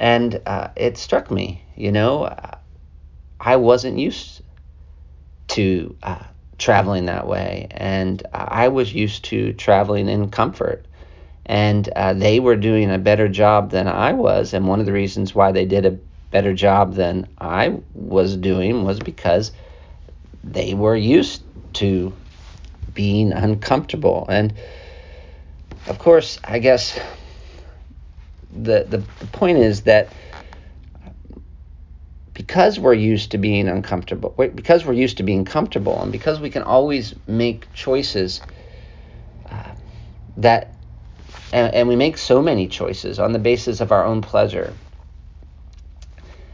And 0.00 0.42
uh, 0.44 0.70
it 0.74 0.98
struck 0.98 1.30
me, 1.30 1.62
you 1.76 1.92
know, 1.92 2.34
I 3.38 3.54
wasn't 3.54 4.00
used 4.00 4.42
to 5.48 5.96
uh, 6.02 6.24
traveling 6.58 7.06
that 7.06 7.28
way, 7.28 7.68
and 7.70 8.20
I 8.34 8.66
was 8.66 8.92
used 8.92 9.22
to 9.26 9.52
traveling 9.52 10.08
in 10.08 10.30
comfort 10.30 10.84
and 11.46 11.88
uh, 11.94 12.12
they 12.12 12.40
were 12.40 12.56
doing 12.56 12.90
a 12.90 12.98
better 12.98 13.28
job 13.28 13.70
than 13.70 13.86
I 13.86 14.12
was. 14.12 14.52
And 14.52 14.66
one 14.66 14.80
of 14.80 14.86
the 14.86 14.92
reasons 14.92 15.32
why 15.32 15.52
they 15.52 15.64
did 15.64 15.86
a 15.86 15.98
better 16.32 16.54
job 16.54 16.94
than 16.94 17.28
I 17.38 17.78
was 17.94 18.36
doing 18.36 18.82
was 18.82 18.98
because 18.98 19.52
they 20.42 20.74
were 20.74 20.96
used 20.96 21.44
to 21.74 22.12
being 22.94 23.32
uncomfortable. 23.32 24.26
And 24.28 24.54
of 25.86 25.98
course, 25.98 26.38
I 26.44 26.58
guess 26.58 26.98
the, 28.50 28.84
the, 28.88 28.98
the 28.98 29.26
point 29.32 29.58
is 29.58 29.82
that 29.82 30.08
because 32.34 32.78
we're 32.78 32.94
used 32.94 33.32
to 33.32 33.38
being 33.38 33.68
uncomfortable, 33.68 34.34
because 34.54 34.84
we're 34.84 34.94
used 34.94 35.18
to 35.18 35.22
being 35.22 35.44
comfortable, 35.44 36.00
and 36.00 36.10
because 36.10 36.40
we 36.40 36.50
can 36.50 36.62
always 36.62 37.14
make 37.26 37.72
choices 37.74 38.40
uh, 39.50 39.72
that 40.36 40.74
and, 41.52 41.74
and 41.74 41.88
we 41.88 41.96
make 41.96 42.16
so 42.16 42.40
many 42.40 42.66
choices 42.66 43.18
on 43.18 43.32
the 43.32 43.38
basis 43.38 43.80
of 43.80 43.92
our 43.92 44.04
own 44.04 44.22
pleasure, 44.22 44.72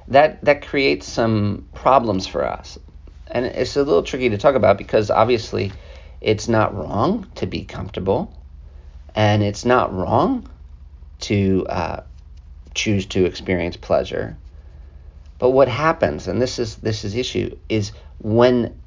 that 0.09 0.45
that 0.45 0.66
creates 0.66 1.06
some 1.06 1.66
problems 1.75 2.26
for 2.26 2.45
us. 2.45 2.78
And 3.28 3.45
it's 3.45 3.76
a 3.76 3.83
little 3.83 4.02
tricky 4.02 4.30
to 4.30 4.38
talk 4.38 4.54
about 4.54 4.78
because 4.78 5.11
obviously 5.11 5.73
it's 6.21 6.49
not 6.49 6.75
wrong 6.75 7.28
to 7.37 7.47
be 7.47 7.64
comfortable, 7.64 8.33
and 9.16 9.42
it's 9.42 9.64
not 9.64 9.92
wrong 9.94 10.49
to 11.20 11.66
uh, 11.68 12.02
choose 12.75 13.06
to 13.06 13.25
experience 13.25 13.76
pleasure. 13.76 14.37
But 15.38 15.50
what 15.50 15.68
happens, 15.68 16.28
and 16.28 16.40
this 16.40 16.58
is 16.58 16.76
this 16.76 17.04
is 17.04 17.16
issue, 17.16 17.56
is 17.68 17.92
when 18.20 18.78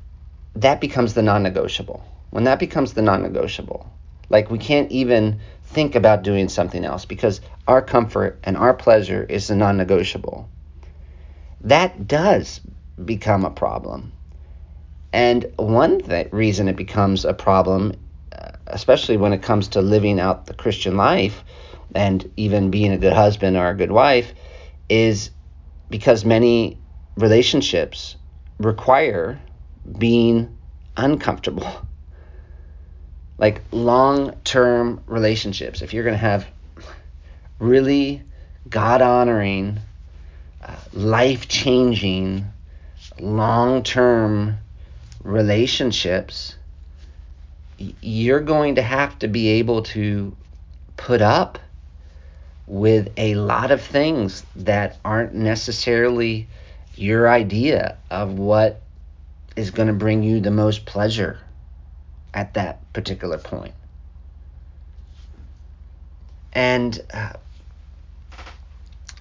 that 0.55 0.79
becomes 0.79 1.13
the 1.15 1.23
non-negotiable. 1.23 2.03
When 2.29 2.43
that 2.43 2.59
becomes 2.59 2.93
the 2.93 3.01
non-negotiable, 3.01 3.89
like 4.29 4.51
we 4.51 4.59
can't 4.59 4.91
even 4.91 5.39
think 5.63 5.95
about 5.95 6.23
doing 6.23 6.47
something 6.47 6.85
else 6.85 7.05
because 7.05 7.41
our 7.67 7.81
comfort 7.81 8.39
and 8.43 8.55
our 8.55 8.73
pleasure 8.73 9.23
is 9.23 9.47
the 9.47 9.55
non 9.55 9.77
negotiable. 9.77 10.47
That 11.61 12.07
does 12.07 12.61
become 13.03 13.45
a 13.45 13.51
problem. 13.51 14.13
And 15.11 15.51
one 15.57 16.01
th- 16.01 16.31
reason 16.31 16.67
it 16.67 16.75
becomes 16.75 17.25
a 17.25 17.33
problem, 17.33 17.93
especially 18.67 19.17
when 19.17 19.33
it 19.33 19.41
comes 19.41 19.69
to 19.69 19.81
living 19.81 20.19
out 20.19 20.45
the 20.45 20.53
Christian 20.53 20.97
life 20.97 21.43
and 21.95 22.31
even 22.37 22.69
being 22.69 22.91
a 22.91 22.97
good 22.97 23.13
husband 23.13 23.57
or 23.57 23.69
a 23.69 23.75
good 23.75 23.91
wife, 23.91 24.33
is 24.89 25.31
because 25.89 26.23
many 26.23 26.79
relationships 27.17 28.15
require 28.59 29.39
being 29.97 30.57
uncomfortable. 30.97 31.67
Like 33.37 33.61
long 33.71 34.33
term 34.43 35.01
relationships, 35.07 35.81
if 35.81 35.93
you're 35.93 36.03
going 36.03 36.13
to 36.13 36.17
have 36.17 36.45
really 37.57 38.21
God 38.69 39.01
honoring, 39.01 39.79
uh, 40.61 40.75
life 40.91 41.47
changing, 41.47 42.45
long 43.17 43.83
term 43.83 44.57
relationships, 45.23 46.55
you're 48.01 48.41
going 48.41 48.75
to 48.75 48.81
have 48.81 49.17
to 49.19 49.27
be 49.27 49.47
able 49.49 49.83
to 49.83 50.35
put 50.97 51.21
up 51.21 51.59
with 52.67 53.11
a 53.17 53.35
lot 53.35 53.71
of 53.71 53.81
things 53.81 54.45
that 54.55 54.97
aren't 55.03 55.33
necessarily 55.33 56.47
your 56.95 57.29
idea 57.29 57.97
of 58.11 58.37
what 58.37 58.81
is 59.55 59.71
going 59.71 59.87
to 59.87 59.93
bring 59.93 60.21
you 60.21 60.39
the 60.39 60.51
most 60.51 60.85
pleasure 60.85 61.39
at 62.33 62.53
that 62.53 62.93
particular 62.93 63.37
point. 63.37 63.73
And 66.53 67.01
uh, 67.13 67.33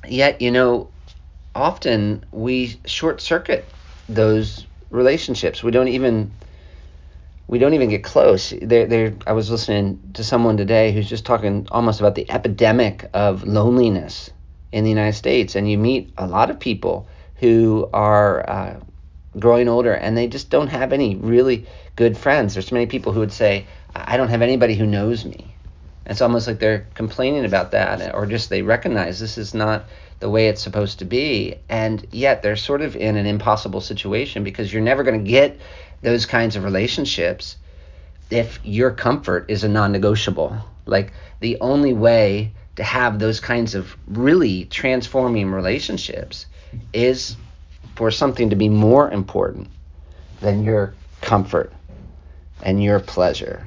yet, 0.07 0.43
you 0.43 0.50
know, 0.50 0.88
often 1.55 2.25
we 2.33 2.79
short 2.85 3.21
circuit 3.21 3.65
those 4.09 4.67
relationships. 4.91 5.62
We 5.62 5.71
don't 5.71 5.88
even 5.88 6.33
we 7.49 7.59
don't 7.59 7.75
even 7.75 7.88
get 7.88 8.05
close. 8.05 8.52
There, 8.61 8.87
there. 8.87 9.14
I 9.26 9.33
was 9.33 9.50
listening 9.50 9.99
to 10.14 10.23
someone 10.23 10.57
today 10.57 10.93
who's 10.93 11.09
just 11.09 11.25
talking 11.25 11.67
almost 11.73 11.99
about 11.99 12.14
the 12.14 12.31
epidemic 12.31 13.09
of 13.14 13.45
loneliness 13.45 14.31
in 14.71 14.85
the 14.85 14.90
United 14.90 15.17
States, 15.17 15.57
and 15.57 15.69
you 15.69 15.78
meet 15.78 16.12
a 16.19 16.26
lot 16.26 16.50
of 16.50 16.61
people 16.61 17.09
who 17.37 17.88
are 17.93 18.49
uh, 18.49 18.81
growing 19.38 19.69
older 19.69 19.93
and 19.95 20.17
they 20.17 20.26
just 20.26 20.50
don't 20.50 20.69
have 20.69 20.93
any 20.93 21.17
really 21.17 21.67
good 21.97 22.17
friends. 22.17 22.55
There's 22.55 22.69
so 22.69 22.75
many 22.75 22.87
people 22.87 23.12
who 23.12 23.21
would 23.21 23.33
say, 23.33 23.67
I 23.95 24.17
don't 24.17 24.28
have 24.28 24.43
anybody 24.43 24.75
who 24.75 24.87
knows 24.87 25.25
me. 25.25 25.55
It's 26.09 26.23
almost 26.23 26.47
like 26.47 26.59
they're 26.59 26.87
complaining 26.95 27.45
about 27.45 27.73
that 27.73 28.15
or 28.15 28.25
just 28.25 28.49
they 28.49 28.62
recognize 28.62 29.21
this 29.21 29.37
is 29.37 29.53
not 29.53 29.85
the 30.21 30.31
way 30.31 30.49
it's 30.49 30.62
supposed 30.62 30.99
to 31.00 31.05
be. 31.05 31.57
And 31.69 32.07
yet 32.11 32.43
they're 32.43 32.57
sort 32.57 32.81
of 32.81 32.97
in 32.97 33.17
an 33.17 33.27
impossible 33.27 33.81
situation 33.81 34.43
because 34.43 34.73
you're 34.73 34.83
never 34.83 35.03
going 35.03 35.23
to 35.23 35.31
get 35.31 35.61
those 36.00 36.27
kinds 36.27 36.57
of 36.57 36.65
relationships 36.65 37.57
if 38.31 38.59
your 38.65 38.91
comfort 38.91 39.47
is 39.49 39.65
a 39.65 39.69
non 39.69 39.93
negotiable. 39.93 40.57
Like 40.87 41.12
the 41.41 41.59
only 41.61 41.93
way 41.93 42.53
to 42.77 42.83
have 42.83 43.19
those 43.19 43.41
kinds 43.41 43.75
of 43.75 43.97
really 44.07 44.65
transforming 44.67 45.50
relationships 45.50 46.47
is 46.93 47.37
for 47.97 48.11
something 48.11 48.50
to 48.50 48.57
be 48.57 48.69
more 48.69 49.11
important 49.11 49.69
than 50.41 50.62
your 50.65 50.95
comfort 51.21 51.73
and 52.62 52.83
your 52.83 53.00
pleasure. 53.00 53.67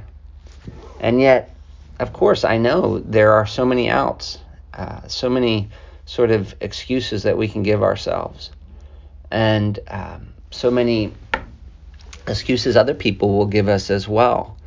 And 1.00 1.20
yet, 1.20 1.54
of 2.02 2.14
course, 2.14 2.44
I 2.44 2.58
know 2.58 2.98
there 2.98 3.34
are 3.34 3.46
so 3.46 3.64
many 3.64 3.88
outs, 3.88 4.40
uh, 4.74 5.08
so 5.08 5.30
many 5.30 5.70
sort 6.06 6.32
of 6.32 6.56
excuses 6.60 7.24
that 7.24 7.38
we 7.38 7.48
can 7.48 7.62
give 7.62 7.84
ourselves, 7.84 8.50
and 9.30 9.80
um, 9.88 10.34
so 10.50 10.72
many 10.72 11.14
excuses 12.28 12.76
other 12.76 12.96
people 12.96 13.38
will 13.38 13.46
give 13.46 13.68
us 13.68 13.92
as 13.92 14.08
well. 14.08 14.58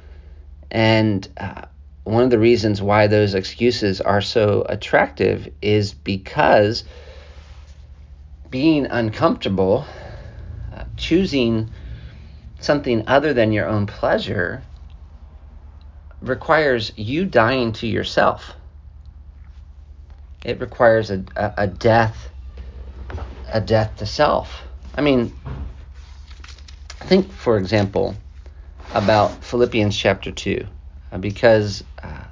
And 0.71 1.29
uh, 1.37 1.63
one 2.05 2.23
of 2.23 2.31
the 2.31 2.39
reasons 2.39 2.81
why 2.81 3.09
those 3.09 3.35
excuses 3.35 4.01
are 4.01 4.21
so 4.21 4.65
attractive 4.69 5.53
is 5.61 5.93
because 5.93 6.85
being 8.49 8.87
uncomfortable, 8.87 9.87
uh, 10.73 10.85
choosing 10.97 11.71
something 12.61 13.03
other 13.09 13.35
than 13.35 13.51
your 13.51 13.67
own 13.67 13.87
pleasure, 13.87 14.63
requires 16.29 16.93
you 16.97 17.25
dying 17.25 17.73
to 17.73 17.87
yourself. 17.87 18.55
It 20.45 20.61
requires 20.61 21.11
a, 21.11 21.25
a, 21.37 21.55
a 21.59 21.67
death, 21.67 22.29
a 23.53 23.61
death 23.61 23.97
to 23.99 24.07
self. 24.07 24.63
I 24.95 25.01
mean, 25.01 25.33
think, 27.05 27.31
for 27.33 27.59
example, 27.59 28.15
about 28.93 29.45
Philippians 29.45 29.97
chapter 29.97 30.33
two, 30.33 30.67
uh, 31.13 31.19
because 31.19 31.85
uh, 32.03 32.25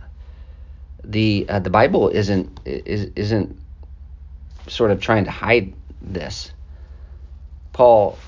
the 1.05 1.47
uh, 1.49 1.59
the 1.61 1.71
Bible 1.71 2.09
isn't 2.09 2.61
is, 2.65 3.11
isn't 3.17 3.57
sort 4.67 4.91
of 4.91 5.01
trying 5.01 5.25
to 5.25 5.31
hide 5.31 5.75
this. 6.01 6.53
Paul 7.73 8.19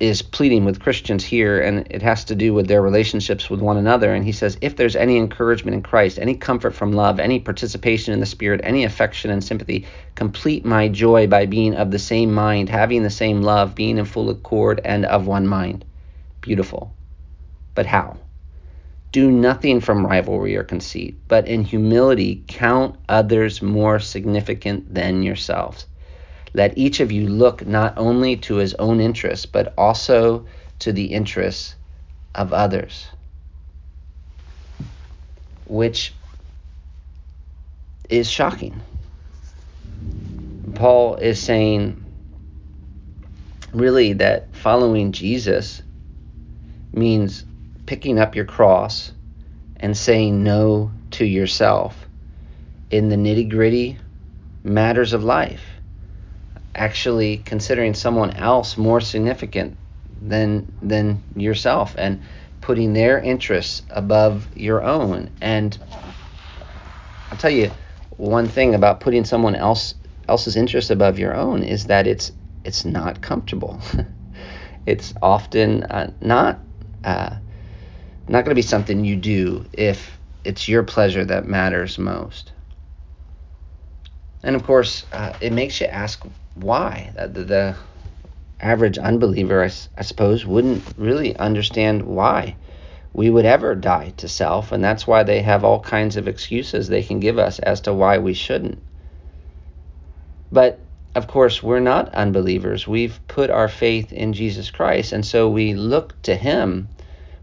is 0.00 0.22
pleading 0.22 0.64
with 0.64 0.80
Christians 0.80 1.24
here, 1.24 1.60
and 1.60 1.86
it 1.90 2.02
has 2.02 2.24
to 2.26 2.34
do 2.34 2.54
with 2.54 2.68
their 2.68 2.82
relationships 2.82 3.50
with 3.50 3.60
one 3.60 3.76
another. 3.76 4.14
And 4.14 4.24
he 4.24 4.32
says, 4.32 4.58
If 4.60 4.76
there's 4.76 4.96
any 4.96 5.16
encouragement 5.16 5.74
in 5.74 5.82
Christ, 5.82 6.18
any 6.18 6.34
comfort 6.34 6.74
from 6.74 6.92
love, 6.92 7.18
any 7.20 7.40
participation 7.40 8.14
in 8.14 8.20
the 8.20 8.26
Spirit, 8.26 8.60
any 8.64 8.84
affection 8.84 9.30
and 9.30 9.42
sympathy, 9.42 9.86
complete 10.14 10.64
my 10.64 10.88
joy 10.88 11.26
by 11.26 11.46
being 11.46 11.74
of 11.74 11.90
the 11.90 11.98
same 11.98 12.32
mind, 12.32 12.68
having 12.68 13.02
the 13.02 13.10
same 13.10 13.42
love, 13.42 13.74
being 13.74 13.98
in 13.98 14.04
full 14.04 14.30
accord, 14.30 14.80
and 14.84 15.04
of 15.06 15.26
one 15.26 15.46
mind. 15.46 15.84
Beautiful. 16.40 16.94
But 17.74 17.86
how? 17.86 18.16
Do 19.10 19.30
nothing 19.30 19.80
from 19.80 20.06
rivalry 20.06 20.54
or 20.56 20.64
conceit, 20.64 21.18
but 21.28 21.48
in 21.48 21.64
humility 21.64 22.44
count 22.46 22.96
others 23.08 23.62
more 23.62 23.98
significant 23.98 24.94
than 24.94 25.22
yourselves. 25.22 25.86
Let 26.54 26.76
each 26.78 27.00
of 27.00 27.12
you 27.12 27.28
look 27.28 27.66
not 27.66 27.94
only 27.96 28.36
to 28.36 28.56
his 28.56 28.74
own 28.74 29.00
interests, 29.00 29.46
but 29.46 29.74
also 29.76 30.46
to 30.80 30.92
the 30.92 31.06
interests 31.06 31.74
of 32.34 32.52
others. 32.52 33.08
Which 35.66 36.14
is 38.08 38.30
shocking. 38.30 38.80
Paul 40.74 41.16
is 41.16 41.40
saying, 41.40 42.02
really, 43.72 44.14
that 44.14 44.54
following 44.54 45.12
Jesus 45.12 45.82
means 46.92 47.44
picking 47.86 48.18
up 48.18 48.34
your 48.34 48.44
cross 48.44 49.12
and 49.76 49.96
saying 49.96 50.42
no 50.42 50.90
to 51.12 51.24
yourself 51.24 52.06
in 52.90 53.08
the 53.08 53.16
nitty 53.16 53.48
gritty 53.48 53.98
matters 54.64 55.12
of 55.12 55.22
life 55.22 55.77
actually 56.74 57.38
considering 57.38 57.94
someone 57.94 58.30
else 58.32 58.76
more 58.76 59.00
significant 59.00 59.76
than 60.20 60.70
than 60.82 61.22
yourself 61.36 61.94
and 61.98 62.22
putting 62.60 62.92
their 62.92 63.18
interests 63.18 63.82
above 63.90 64.48
your 64.56 64.82
own. 64.82 65.30
And 65.40 65.76
I'll 67.30 67.38
tell 67.38 67.50
you 67.50 67.70
one 68.16 68.48
thing 68.48 68.74
about 68.74 69.00
putting 69.00 69.24
someone 69.24 69.54
else 69.54 69.94
else's 70.28 70.56
interests 70.56 70.90
above 70.90 71.18
your 71.18 71.34
own 71.34 71.62
is 71.62 71.86
that 71.86 72.06
it's 72.06 72.32
it's 72.64 72.84
not 72.84 73.20
comfortable. 73.20 73.80
It's 74.88 75.12
often 75.20 75.82
uh, 75.82 76.12
not 76.22 76.60
uh, 77.04 77.36
not 78.26 78.44
going 78.44 78.52
to 78.52 78.54
be 78.54 78.62
something 78.62 79.04
you 79.04 79.16
do 79.16 79.66
if 79.74 80.18
it's 80.44 80.66
your 80.66 80.82
pleasure 80.82 81.26
that 81.26 81.46
matters 81.46 81.98
most. 81.98 82.52
And 84.42 84.56
of 84.56 84.64
course, 84.64 85.04
uh, 85.12 85.34
it 85.42 85.52
makes 85.52 85.78
you 85.82 85.88
ask 85.88 86.24
why. 86.62 87.12
The, 87.14 87.44
the 87.44 87.76
average 88.60 88.98
unbeliever, 88.98 89.62
I, 89.62 89.70
I, 89.96 90.02
suppose, 90.02 90.44
wouldn't 90.44 90.84
really 90.96 91.36
understand 91.36 92.02
why 92.02 92.56
we 93.12 93.30
would 93.30 93.44
ever 93.44 93.74
die 93.74 94.12
to 94.18 94.28
self. 94.28 94.72
And 94.72 94.82
that's 94.82 95.06
why 95.06 95.22
they 95.22 95.42
have 95.42 95.64
all 95.64 95.80
kinds 95.80 96.16
of 96.16 96.28
excuses 96.28 96.88
they 96.88 97.02
can 97.02 97.20
give 97.20 97.38
us 97.38 97.58
as 97.58 97.80
to 97.82 97.94
why 97.94 98.18
we 98.18 98.34
shouldn't. 98.34 98.82
But 100.50 100.78
of 101.14 101.26
course, 101.26 101.62
we're 101.62 101.80
not 101.80 102.14
unbelievers. 102.14 102.86
We've 102.86 103.18
put 103.28 103.50
our 103.50 103.68
faith 103.68 104.12
in 104.12 104.32
Jesus 104.32 104.70
Christ. 104.70 105.12
And 105.12 105.26
so 105.26 105.48
we 105.48 105.74
look 105.74 106.20
to 106.22 106.36
Him 106.36 106.88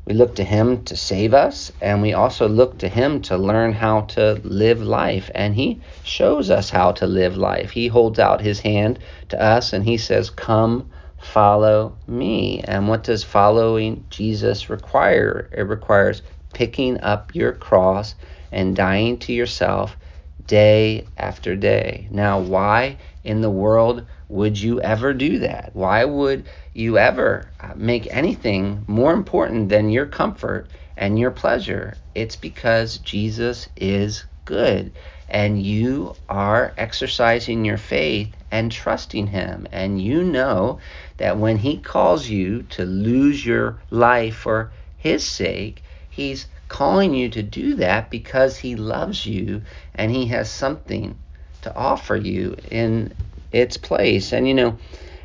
we 0.06 0.14
look 0.14 0.36
to 0.36 0.44
Him 0.44 0.84
to 0.86 0.96
save 0.96 1.34
us, 1.34 1.72
and 1.82 2.02
we 2.02 2.14
also 2.14 2.48
look 2.48 2.78
to 2.80 2.88
Him 2.88 3.22
to 3.24 3.38
learn 3.38 3.74
how 3.74 4.02
to 4.02 4.40
live 4.44 4.82
life. 4.82 5.32
And 5.34 5.56
He 5.56 5.82
shows 6.04 6.50
us 6.52 6.70
how 6.70 6.92
to 6.94 7.08
live 7.08 7.38
life. 7.38 7.72
He 7.72 7.88
holds 7.88 8.20
out 8.20 8.42
His 8.42 8.60
hand 8.60 9.00
to 9.30 9.42
us 9.42 9.74
and 9.74 9.84
He 9.84 9.98
says, 9.98 10.30
Come, 10.30 10.90
follow 11.18 11.98
me. 12.08 12.62
And 12.66 12.88
what 12.88 13.04
does 13.04 13.24
following 13.24 14.06
Jesus 14.12 14.70
require? 14.70 15.50
It 15.52 15.64
requires 15.64 16.22
picking 16.54 17.02
up 17.02 17.34
your 17.34 17.52
cross 17.52 18.16
and 18.52 18.76
dying 18.76 19.18
to 19.20 19.34
yourself 19.34 19.98
day 20.46 21.06
after 21.18 21.56
day. 21.56 22.08
Now, 22.12 22.40
why 22.40 22.98
in 23.24 23.42
the 23.42 23.50
world 23.50 24.06
would 24.28 24.60
you 24.60 24.82
ever 24.82 25.14
do 25.14 25.40
that? 25.40 25.72
Why 25.74 26.06
would 26.06 26.46
you 26.74 26.98
ever 26.98 27.52
uh, 27.60 27.74
make 27.76 28.08
anything 28.10 28.84
more 28.88 29.14
important 29.14 29.70
than 29.70 29.90
your 29.90 30.08
comfort 30.08 30.68
and 30.98 31.20
your 31.20 31.32
pleasure? 31.32 31.96
It's 32.16 32.36
because 32.36 32.98
Jesus 32.98 33.70
is 33.76 34.26
good 34.46 34.94
and 35.30 35.62
you 35.62 36.16
are 36.30 36.74
exercising 36.78 37.66
your 37.66 37.78
faith 37.78 38.36
and 38.52 38.72
trusting 38.72 39.28
Him. 39.28 39.68
And 39.72 40.02
you 40.02 40.24
know 40.24 40.80
that 41.18 41.38
when 41.38 41.58
He 41.58 41.78
calls 41.78 42.28
you 42.28 42.64
to 42.64 42.86
lose 42.86 43.46
your 43.46 43.80
life 43.90 44.36
for 44.36 44.72
His 44.98 45.24
sake, 45.24 45.84
He's 46.10 46.48
calling 46.68 47.14
you 47.14 47.30
to 47.30 47.44
do 47.44 47.76
that 47.76 48.10
because 48.10 48.58
He 48.58 48.76
loves 48.76 49.26
you 49.26 49.62
and 49.94 50.12
He 50.12 50.28
has 50.28 50.50
something 50.50 51.18
to 51.62 51.76
offer 51.76 52.16
you 52.16 52.56
in 52.70 53.12
its 53.56 53.78
place. 53.78 54.34
And 54.34 54.48
you 54.48 54.54
know, 54.54 54.78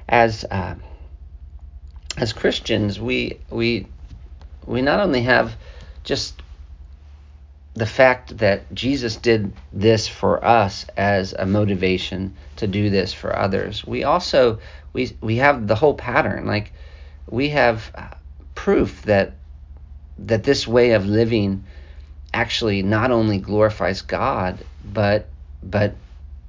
as 0.08 0.44
uh, 0.44 0.76
as 2.16 2.32
Christians, 2.32 3.00
we 3.00 3.40
we 3.50 3.86
we 4.66 4.82
not 4.82 5.00
only 5.00 5.22
have 5.22 5.56
just 6.04 6.40
the 7.74 7.86
fact 7.86 8.38
that 8.38 8.72
Jesus 8.74 9.16
did 9.16 9.52
this 9.72 10.06
for 10.06 10.44
us 10.44 10.86
as 10.96 11.32
a 11.32 11.46
motivation 11.46 12.36
to 12.56 12.66
do 12.66 12.90
this 12.90 13.12
for 13.12 13.36
others. 13.36 13.84
We 13.84 14.04
also 14.04 14.60
we 14.92 15.16
we 15.20 15.36
have 15.36 15.66
the 15.66 15.74
whole 15.74 15.94
pattern. 15.94 16.46
Like 16.46 16.72
we 17.28 17.48
have 17.50 17.90
uh, 17.94 18.14
proof 18.54 19.02
that 19.02 19.34
that 20.18 20.44
this 20.44 20.68
way 20.68 20.92
of 20.92 21.06
living 21.06 21.64
actually 22.32 22.82
not 22.82 23.10
only 23.10 23.38
glorifies 23.38 24.02
God, 24.02 24.58
but 24.84 25.28
but 25.62 25.94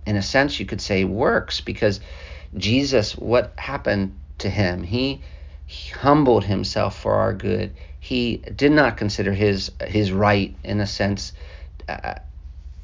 in 0.06 0.16
a 0.16 0.22
sense 0.22 0.60
you 0.60 0.66
could 0.66 0.82
say 0.82 1.04
works 1.04 1.62
because 1.62 2.00
Jesus 2.58 3.16
what 3.16 3.54
happened 3.58 4.18
to 4.40 4.50
him? 4.50 4.84
He, 4.84 5.22
he 5.66 5.92
humbled 5.92 6.44
himself 6.44 7.00
for 7.00 7.14
our 7.16 7.34
good. 7.34 7.74
He 8.00 8.38
did 8.38 8.72
not 8.72 8.98
consider 8.98 9.32
his 9.34 9.72
his 9.86 10.12
right 10.12 10.56
in 10.64 10.80
a 10.80 10.88
sense 10.88 11.34
uh, 11.88 12.16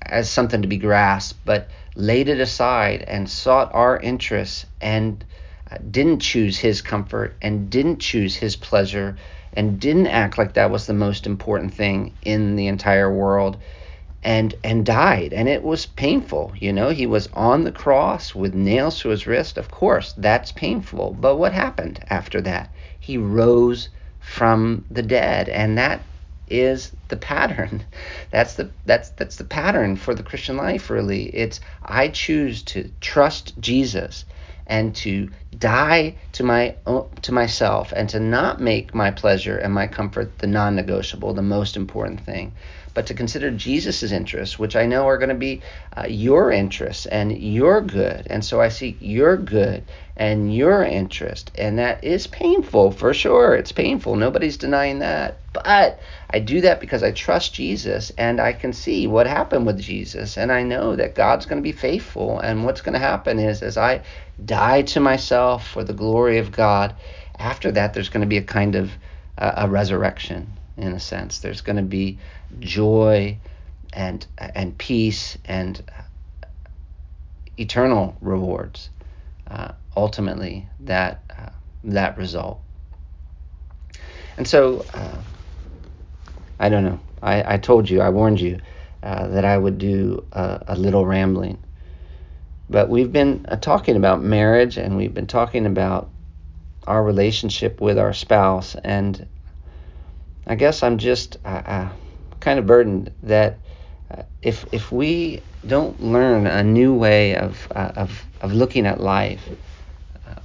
as 0.02 0.30
something 0.30 0.62
to 0.62 0.68
be 0.68 0.78
grasped, 0.78 1.40
but 1.44 1.70
laid 1.96 2.30
it 2.30 2.40
aside 2.40 3.02
and 3.02 3.30
sought 3.30 3.74
our 3.74 4.00
interests 4.00 4.66
and 4.80 5.26
uh, 5.70 5.78
didn't 5.92 6.20
choose 6.20 6.58
his 6.58 6.82
comfort 6.82 7.36
and 7.42 7.70
didn't 7.70 7.98
choose 8.00 8.36
his 8.36 8.56
pleasure 8.56 9.18
and 9.54 9.80
didn't 9.80 10.08
act 10.08 10.38
like 10.38 10.54
that 10.54 10.70
was 10.70 10.86
the 10.86 10.94
most 10.94 11.26
important 11.26 11.74
thing 11.74 12.14
in 12.22 12.56
the 12.56 12.68
entire 12.68 13.12
world 13.12 13.58
and 14.24 14.56
and 14.64 14.86
died. 14.86 15.34
And 15.34 15.48
it 15.48 15.64
was 15.64 15.86
painful 15.86 16.54
you 16.60 16.74
know? 16.74 16.90
He 16.90 17.06
was 17.06 17.28
on 17.34 17.64
the 17.64 17.72
cross 17.72 18.36
with 18.36 18.54
nails 18.54 19.00
to 19.00 19.10
his 19.10 19.28
wrist. 19.28 19.58
Of 19.58 19.72
course 19.72 20.14
that's 20.18 20.52
painful. 20.52 21.16
But 21.20 21.38
what 21.38 21.54
happened 21.54 22.04
after 22.10 22.42
that? 22.42 22.74
He 23.00 23.18
rose 23.18 23.90
from 24.20 24.86
the 24.92 25.04
dead. 25.04 25.50
And 25.50 25.78
that 25.78 26.02
is 26.48 26.96
the 27.10 27.18
pattern. 27.18 27.86
That's 28.32 28.54
the 28.56 28.70
that's 28.86 29.10
that's 29.12 29.36
the 29.36 29.44
pattern 29.44 29.96
for 29.96 30.14
the 30.14 30.24
christian 30.24 30.58
life 30.58 30.90
really. 30.90 31.24
It's 31.36 31.60
i 31.84 32.08
choose 32.08 32.64
to 32.64 32.92
trust 33.02 33.54
jesus 33.60 34.26
and 34.68 34.94
to 34.94 35.30
die 35.58 36.16
to 36.34 36.44
my 36.44 36.76
to 37.22 37.32
myself 37.32 37.94
and 37.96 38.10
to 38.10 38.20
not 38.20 38.62
make 38.62 38.94
my 38.94 39.12
pleasure 39.12 39.58
and 39.58 39.74
my 39.74 39.88
comfort 39.88 40.40
the 40.40 40.48
non-negotiable 40.48 41.34
the 41.34 41.42
most 41.42 41.78
important 41.78 42.20
thing 42.22 42.54
but 42.98 43.06
to 43.06 43.14
consider 43.14 43.52
Jesus' 43.52 44.12
interests, 44.12 44.58
which 44.58 44.76
I 44.76 44.88
know 44.88 45.08
are 45.08 45.20
going 45.20 45.30
to 45.30 45.36
be 45.36 45.62
uh, 45.96 46.08
your 46.10 46.52
interests 46.52 47.06
and 47.06 47.32
your 47.38 47.80
good. 47.80 48.26
And 48.28 48.44
so 48.44 48.60
I 48.60 48.70
seek 48.70 48.98
your 49.00 49.38
good 49.38 49.84
and 50.16 50.52
your 50.52 50.82
interest. 50.84 51.52
And 51.54 51.78
that 51.78 52.04
is 52.04 52.26
painful 52.26 52.90
for 52.90 53.14
sure. 53.14 53.54
It's 53.54 53.72
painful. 53.72 54.16
Nobody's 54.16 54.58
denying 54.58 54.98
that. 54.98 55.38
But 55.54 56.00
I 56.32 56.40
do 56.40 56.60
that 56.62 56.82
because 56.82 57.04
I 57.04 57.12
trust 57.12 57.54
Jesus 57.54 58.12
and 58.18 58.42
I 58.42 58.52
can 58.52 58.74
see 58.74 59.06
what 59.06 59.28
happened 59.28 59.68
with 59.68 59.80
Jesus. 59.80 60.36
And 60.36 60.52
I 60.52 60.64
know 60.64 60.96
that 60.96 61.14
God's 61.14 61.46
going 61.46 61.62
to 61.62 61.70
be 61.72 61.74
faithful. 61.74 62.40
And 62.40 62.66
what's 62.66 62.82
going 62.82 62.94
to 62.94 63.08
happen 63.14 63.38
is 63.38 63.62
as 63.62 63.78
I 63.78 64.02
die 64.44 64.82
to 64.82 65.00
myself 65.00 65.68
for 65.68 65.84
the 65.84 65.94
glory 65.94 66.40
of 66.40 66.52
God, 66.52 66.96
after 67.38 67.72
that, 67.74 67.94
there's 67.94 68.10
going 68.10 68.22
to 68.22 68.28
be 68.28 68.38
a 68.38 68.44
kind 68.44 68.74
of 68.74 68.90
uh, 69.38 69.52
a 69.58 69.70
resurrection 69.70 70.57
in 70.78 70.94
a 70.94 71.00
sense. 71.00 71.40
There's 71.40 71.62
going 71.62 71.78
to 71.78 71.82
be 71.82 72.20
joy 72.60 73.38
and 73.94 74.26
and 74.38 74.78
peace 74.78 75.38
and 75.46 75.82
eternal 77.58 78.16
rewards. 78.22 78.90
Uh, 79.50 79.72
ultimately, 79.96 80.68
that 80.82 81.24
uh, 81.38 81.50
that 81.86 82.18
result. 82.18 82.62
And 84.38 84.48
so, 84.48 84.86
uh, 84.94 85.18
I 86.60 86.70
don't 86.70 86.84
know. 86.84 87.00
I, 87.22 87.56
I 87.56 87.58
told 87.58 87.90
you, 87.90 88.02
I 88.02 88.10
warned 88.10 88.40
you 88.40 88.60
uh, 89.02 89.28
that 89.28 89.46
I 89.46 89.58
would 89.58 89.78
do 89.78 90.26
a, 90.32 90.64
a 90.68 90.76
little 90.76 91.06
rambling. 91.06 91.58
But 92.70 92.90
we've 92.90 93.12
been 93.12 93.46
uh, 93.48 93.56
talking 93.56 93.96
about 93.96 94.22
marriage 94.22 94.78
and 94.78 94.98
we've 94.98 95.14
been 95.14 95.28
talking 95.28 95.66
about 95.66 96.10
our 96.86 97.04
relationship 97.04 97.82
with 97.82 97.98
our 97.98 98.14
spouse. 98.14 98.76
And 98.76 99.28
I 100.50 100.56
guess 100.56 100.82
I'm 100.82 100.98
just 100.98 101.38
uh, 101.44 101.62
uh, 101.66 101.90
kind 102.40 102.58
of 102.58 102.66
burdened 102.66 103.12
that 103.24 103.60
uh, 104.10 104.24
if 104.42 104.66
if 104.72 104.94
we 104.94 105.42
don't 105.66 106.02
learn 106.02 106.48
a 106.48 106.64
new 106.64 106.94
way 106.94 107.36
of 107.36 107.68
uh, 107.76 107.92
of 107.98 108.24
of 108.40 108.54
looking 108.54 108.86
at 108.86 109.02
life, 109.02 109.42
uh, 110.26 110.40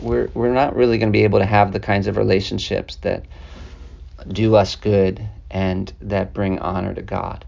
we're 0.00 0.30
we're 0.34 0.54
not 0.54 0.76
really 0.76 0.96
going 0.96 1.12
to 1.12 1.18
be 1.18 1.24
able 1.24 1.40
to 1.40 1.44
have 1.44 1.72
the 1.72 1.80
kinds 1.80 2.06
of 2.06 2.16
relationships 2.16 2.96
that 2.96 3.24
do 4.28 4.54
us 4.54 4.76
good 4.76 5.28
and 5.50 5.92
that 6.00 6.32
bring 6.32 6.60
honor 6.60 6.94
to 6.94 7.02
God. 7.02 7.44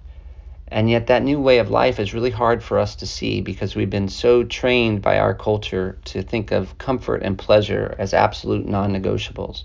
And 0.67 0.91
yet, 0.91 1.07
that 1.07 1.23
new 1.23 1.39
way 1.39 1.59
of 1.59 1.71
life 1.71 2.01
is 2.01 2.13
really 2.13 2.33
hard 2.33 2.61
for 2.61 2.81
us 2.81 2.97
to 2.97 3.07
see 3.07 3.41
because 3.41 3.77
we've 3.77 3.89
been 3.89 4.09
so 4.09 4.43
trained 4.43 5.01
by 5.01 5.21
our 5.21 5.35
culture 5.35 5.97
to 6.07 6.23
think 6.23 6.51
of 6.51 6.77
comfort 6.79 7.23
and 7.23 7.39
pleasure 7.39 7.95
as 8.01 8.13
absolute 8.13 8.67
non 8.67 8.93
negotiables. 8.93 9.63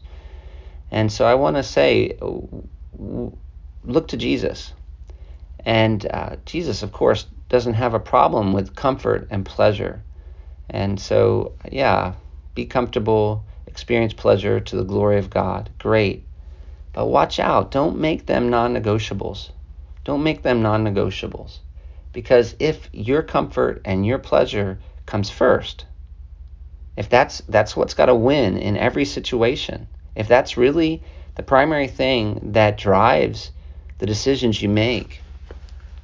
And 0.91 1.12
so, 1.12 1.25
I 1.25 1.36
want 1.36 1.56
to 1.56 1.63
say, 1.63 2.17
look 3.84 4.08
to 4.10 4.17
Jesus. 4.17 4.73
And 5.65 6.06
uh, 6.12 6.38
Jesus, 6.45 6.84
of 6.84 6.91
course, 6.91 7.25
doesn't 7.49 7.73
have 7.73 7.93
a 7.93 7.99
problem 7.99 8.54
with 8.54 8.75
comfort 8.75 9.28
and 9.30 9.45
pleasure. 9.45 10.04
And 10.69 10.99
so, 10.99 11.54
yeah, 11.71 12.13
be 12.56 12.65
comfortable, 12.65 13.43
experience 13.67 14.13
pleasure 14.13 14.60
to 14.60 14.75
the 14.75 14.84
glory 14.84 15.17
of 15.17 15.30
God. 15.30 15.69
Great. 15.80 16.25
But 16.93 17.08
watch 17.08 17.39
out. 17.39 17.71
Don't 17.71 17.99
make 17.99 18.25
them 18.25 18.49
non 18.49 18.73
negotiables. 18.73 19.52
Don't 20.04 20.23
make 20.23 20.43
them 20.43 20.62
non 20.62 20.84
negotiables. 20.84 21.60
Because 22.13 22.56
if 22.60 22.89
your 22.91 23.21
comfort 23.21 23.82
and 23.86 24.06
your 24.06 24.17
pleasure 24.17 24.80
comes 25.06 25.30
first, 25.30 25.86
if 26.97 27.10
that's 27.10 27.41
that's 27.47 27.78
what's 27.78 27.93
got 27.93 28.08
to 28.08 28.15
win 28.15 28.58
in 28.58 28.75
every 28.75 29.06
situation, 29.06 29.88
if 30.19 30.27
that's 30.27 30.58
really 30.58 31.01
the 31.36 31.43
primary 31.43 31.88
thing 31.88 32.51
that 32.51 32.77
drives 32.77 33.51
the 33.99 34.05
decisions 34.05 34.62
you 34.62 34.67
make, 34.67 35.21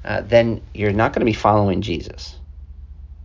uh, 0.06 0.22
then 0.22 0.62
you're 0.74 0.94
not 0.94 1.12
going 1.12 1.20
to 1.20 1.26
be 1.26 1.34
following 1.34 1.82
Jesus. 1.82 2.38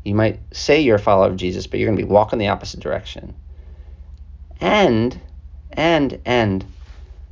You 0.04 0.16
might 0.16 0.40
say 0.52 0.80
you're 0.80 0.96
a 0.96 0.98
follower 0.98 1.28
of 1.28 1.36
Jesus, 1.36 1.68
but 1.68 1.78
you're 1.78 1.86
going 1.86 1.98
to 1.98 2.04
be 2.04 2.10
walking 2.10 2.40
the 2.40 2.48
opposite 2.48 2.80
direction. 2.80 3.34
And, 4.60 5.18
and, 5.70 6.20
and, 6.24 6.64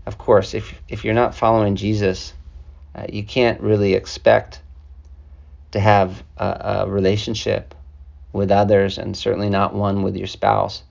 of 0.06 0.18
course, 0.18 0.54
if 0.54 0.80
if 0.88 1.04
you're 1.04 1.12
not 1.12 1.34
following 1.34 1.74
Jesus, 1.74 2.32
uh, 2.94 3.06
you 3.08 3.24
can't 3.24 3.60
really 3.60 3.94
expect 3.94 4.62
to 5.72 5.80
have 5.80 6.22
a, 6.36 6.84
a, 6.86 6.88
relationship 6.88 7.74
with 8.32 8.50
others, 8.50 8.98
and 8.98 9.16
certainly 9.16 9.50
not 9.50 9.74
one 9.74 10.02
with 10.02 10.16
your 10.16 10.28
spouse 10.28 10.82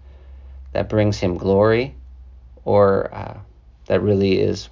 that 0.74 0.90
brings 0.90 1.18
him 1.18 1.38
glory 1.38 1.96
or 2.68 3.14
uh, 3.14 3.38
that 3.86 4.02
really 4.02 4.40
is 4.40 4.70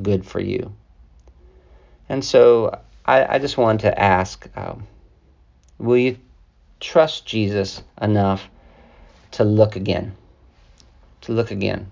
good 0.00 0.24
for 0.24 0.40
you. 0.40 0.72
And 2.08 2.24
so 2.24 2.80
I, 3.04 3.34
I 3.34 3.38
just 3.38 3.58
wanted 3.58 3.82
to 3.82 4.00
ask 4.00 4.48
um, 4.56 4.86
will 5.78 5.98
you 5.98 6.16
trust 6.80 7.26
Jesus 7.26 7.82
enough 8.00 8.48
to 9.32 9.44
look 9.44 9.76
again? 9.76 10.14
To 11.22 11.32
look 11.32 11.50
again. 11.50 11.90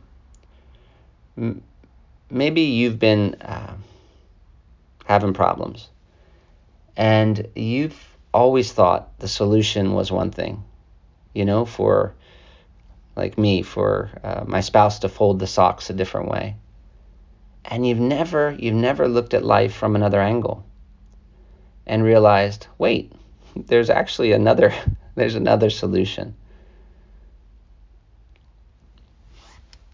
M- 1.36 1.62
maybe 2.30 2.62
you've 2.62 2.98
been. 2.98 3.34
Uh, 3.34 3.74
having 5.08 5.32
problems. 5.32 5.88
And 6.96 7.48
you've 7.56 7.98
always 8.34 8.72
thought 8.72 9.18
the 9.18 9.28
solution 9.28 9.94
was 9.94 10.12
one 10.12 10.30
thing, 10.30 10.62
you 11.32 11.44
know, 11.44 11.64
for 11.64 12.14
like 13.18 13.36
me, 13.36 13.62
for 13.62 14.10
uh, 14.22 14.44
my 14.46 14.60
spouse 14.60 15.00
to 15.00 15.08
fold 15.08 15.40
the 15.40 15.46
socks 15.46 15.90
a 15.90 15.92
different 15.92 16.28
way. 16.28 16.56
And 17.64 17.86
you've 17.86 17.98
never, 17.98 18.56
you've 18.58 18.74
never 18.74 19.08
looked 19.08 19.34
at 19.34 19.44
life 19.44 19.74
from 19.74 19.94
another 19.94 20.20
angle 20.20 20.64
and 21.86 22.04
realized, 22.04 22.68
wait, 22.78 23.12
there's 23.56 23.90
actually 23.90 24.32
another, 24.32 24.72
there's 25.16 25.34
another 25.34 25.68
solution. 25.68 26.34